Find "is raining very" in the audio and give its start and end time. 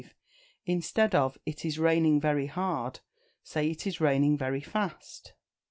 1.63-2.47, 3.85-4.61